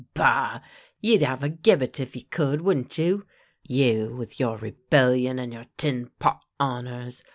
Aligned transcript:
Bah! 0.15 0.61
You'd 0.99 1.21
have 1.21 1.43
a 1.43 1.49
gibbet 1.49 1.99
if 1.99 2.15
you 2.15 2.23
could, 2.25 2.61
wouldn't 2.61 2.97
you? 2.97 3.27
You 3.61 4.15
with 4.17 4.39
your 4.39 4.57
rebellion 4.57 5.37
and 5.37 5.53
your 5.53 5.67
tin 5.77 6.09
pot 6.17 6.43
honours! 6.59 7.21